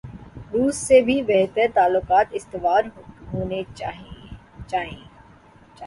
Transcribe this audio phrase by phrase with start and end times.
[0.53, 2.83] روس سے بھی بہتر تعلقات استوار
[3.33, 4.03] ہونے چائیں۔